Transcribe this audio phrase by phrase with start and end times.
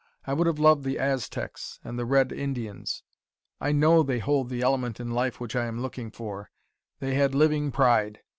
[0.25, 3.03] I would have loved the Aztecs and the Red Indians.
[3.59, 6.49] I KNOW they hold the element in life which I am looking for
[6.99, 8.19] they had living pride.